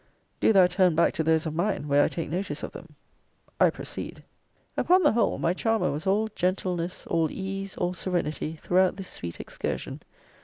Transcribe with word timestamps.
Do 0.39 0.51
thou 0.51 0.65
turn 0.65 0.95
back 0.95 1.13
to 1.13 1.23
those 1.23 1.45
of 1.45 1.53
mine, 1.53 1.87
where 1.87 2.03
I 2.03 2.07
take 2.07 2.27
notice 2.31 2.63
of 2.63 2.71
them 2.71 2.95
I 3.59 3.69
proceed 3.69 4.23
Upon 4.75 5.03
the 5.03 5.11
whole, 5.11 5.37
my 5.37 5.53
charmer 5.53 5.91
was 5.91 6.07
all 6.07 6.27
gentleness, 6.29 7.05
all 7.05 7.29
ease, 7.29 7.77
all 7.77 7.93
serenity, 7.93 8.55
throughout 8.55 8.95
this 8.95 9.09
sweet 9.09 9.39
excursion. 9.39 10.01